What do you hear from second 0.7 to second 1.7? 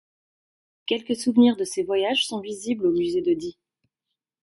Quelques souvenirs de